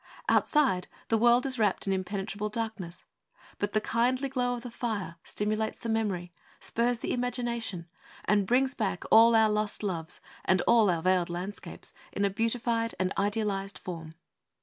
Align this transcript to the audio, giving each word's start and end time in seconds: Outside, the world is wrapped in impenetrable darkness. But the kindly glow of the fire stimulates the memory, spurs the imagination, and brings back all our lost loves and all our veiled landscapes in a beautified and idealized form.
Outside, 0.27 0.87
the 1.09 1.17
world 1.19 1.45
is 1.45 1.59
wrapped 1.59 1.85
in 1.85 1.93
impenetrable 1.93 2.49
darkness. 2.49 3.03
But 3.59 3.73
the 3.73 3.79
kindly 3.81 4.29
glow 4.29 4.55
of 4.55 4.63
the 4.63 4.71
fire 4.71 5.17
stimulates 5.23 5.77
the 5.77 5.89
memory, 5.89 6.33
spurs 6.59 6.97
the 6.97 7.13
imagination, 7.13 7.87
and 8.25 8.47
brings 8.47 8.73
back 8.73 9.03
all 9.11 9.35
our 9.35 9.51
lost 9.51 9.83
loves 9.83 10.19
and 10.43 10.59
all 10.61 10.89
our 10.89 11.03
veiled 11.03 11.29
landscapes 11.29 11.93
in 12.13 12.25
a 12.25 12.31
beautified 12.31 12.95
and 12.99 13.13
idealized 13.15 13.77
form. 13.77 14.15